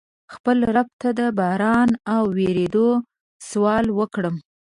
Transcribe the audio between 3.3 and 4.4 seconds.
سوال وکړم.